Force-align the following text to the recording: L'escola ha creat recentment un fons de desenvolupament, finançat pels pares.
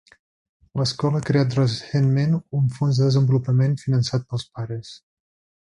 L'escola 0.79 1.19
ha 1.19 1.25
creat 1.27 1.53
recentment 1.59 2.33
un 2.61 2.67
fons 2.79 3.03
de 3.03 3.09
desenvolupament, 3.11 3.79
finançat 3.87 4.29
pels 4.33 4.49
pares. 4.59 4.97